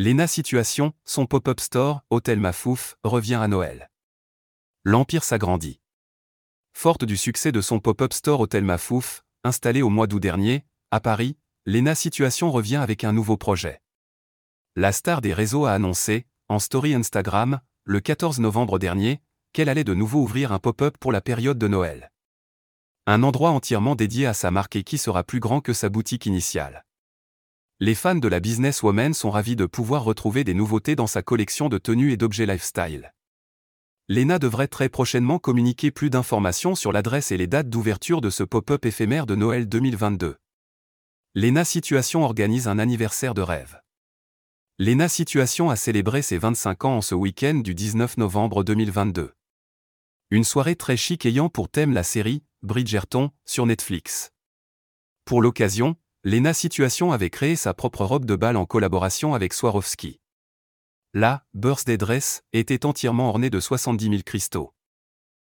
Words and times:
Lena 0.00 0.28
Situation, 0.28 0.92
son 1.04 1.26
pop-up 1.26 1.58
store, 1.58 2.04
Hôtel 2.10 2.38
Mafouf, 2.38 2.96
revient 3.02 3.34
à 3.34 3.48
Noël. 3.48 3.90
L'Empire 4.84 5.24
s'agrandit. 5.24 5.80
Forte 6.72 7.04
du 7.04 7.16
succès 7.16 7.50
de 7.50 7.60
son 7.60 7.80
pop-up 7.80 8.12
store 8.12 8.38
Hôtel 8.38 8.62
Mafouf, 8.62 9.24
installé 9.42 9.82
au 9.82 9.88
mois 9.88 10.06
d'août 10.06 10.20
dernier, 10.20 10.64
à 10.92 11.00
Paris, 11.00 11.36
Lena 11.66 11.96
Situation 11.96 12.52
revient 12.52 12.76
avec 12.76 13.02
un 13.02 13.12
nouveau 13.12 13.36
projet. 13.36 13.82
La 14.76 14.92
star 14.92 15.20
des 15.20 15.34
réseaux 15.34 15.66
a 15.66 15.72
annoncé, 15.72 16.28
en 16.46 16.60
story 16.60 16.94
Instagram, 16.94 17.60
le 17.82 17.98
14 17.98 18.38
novembre 18.38 18.78
dernier, 18.78 19.20
qu'elle 19.52 19.68
allait 19.68 19.82
de 19.82 19.94
nouveau 19.94 20.20
ouvrir 20.20 20.52
un 20.52 20.60
pop-up 20.60 20.96
pour 21.00 21.10
la 21.10 21.20
période 21.20 21.58
de 21.58 21.66
Noël. 21.66 22.12
Un 23.08 23.24
endroit 23.24 23.50
entièrement 23.50 23.96
dédié 23.96 24.26
à 24.26 24.34
sa 24.34 24.52
marque 24.52 24.76
et 24.76 24.84
qui 24.84 24.96
sera 24.96 25.24
plus 25.24 25.40
grand 25.40 25.60
que 25.60 25.72
sa 25.72 25.88
boutique 25.88 26.26
initiale. 26.26 26.84
Les 27.80 27.94
fans 27.94 28.16
de 28.16 28.26
la 28.26 28.40
businesswoman 28.40 29.14
sont 29.14 29.30
ravis 29.30 29.54
de 29.54 29.64
pouvoir 29.64 30.02
retrouver 30.02 30.42
des 30.42 30.52
nouveautés 30.52 30.96
dans 30.96 31.06
sa 31.06 31.22
collection 31.22 31.68
de 31.68 31.78
tenues 31.78 32.10
et 32.10 32.16
d'objets 32.16 32.44
lifestyle. 32.44 33.12
Lena 34.08 34.40
devrait 34.40 34.66
très 34.66 34.88
prochainement 34.88 35.38
communiquer 35.38 35.92
plus 35.92 36.10
d'informations 36.10 36.74
sur 36.74 36.90
l'adresse 36.90 37.30
et 37.30 37.36
les 37.36 37.46
dates 37.46 37.70
d'ouverture 37.70 38.20
de 38.20 38.30
ce 38.30 38.42
pop-up 38.42 38.84
éphémère 38.84 39.26
de 39.26 39.36
Noël 39.36 39.68
2022. 39.68 40.38
Lena 41.36 41.64
Situation 41.64 42.24
organise 42.24 42.66
un 42.66 42.80
anniversaire 42.80 43.32
de 43.32 43.42
rêve. 43.42 43.80
Lena 44.80 45.08
Situation 45.08 45.70
a 45.70 45.76
célébré 45.76 46.20
ses 46.20 46.38
25 46.38 46.84
ans 46.84 46.96
en 46.96 47.00
ce 47.00 47.14
week-end 47.14 47.60
du 47.62 47.76
19 47.76 48.16
novembre 48.16 48.64
2022. 48.64 49.34
Une 50.32 50.44
soirée 50.44 50.74
très 50.74 50.96
chic 50.96 51.24
ayant 51.26 51.48
pour 51.48 51.68
thème 51.68 51.92
la 51.92 52.02
série 52.02 52.42
Bridgerton 52.62 53.30
sur 53.44 53.66
Netflix. 53.66 54.32
Pour 55.24 55.42
l'occasion, 55.42 55.94
Lena 56.30 56.52
Situation 56.52 57.10
avait 57.10 57.30
créé 57.30 57.56
sa 57.56 57.72
propre 57.72 58.04
robe 58.04 58.26
de 58.26 58.36
bal 58.36 58.58
en 58.58 58.66
collaboration 58.66 59.32
avec 59.32 59.54
Swarovski. 59.54 60.20
La 61.14 61.46
birthday 61.54 61.96
dress 61.96 62.42
était 62.52 62.84
entièrement 62.84 63.30
ornée 63.30 63.48
de 63.48 63.58
70 63.58 64.04
000 64.10 64.16
cristaux. 64.26 64.74